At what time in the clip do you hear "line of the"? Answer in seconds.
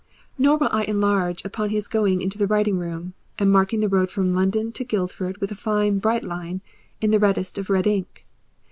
6.23-7.19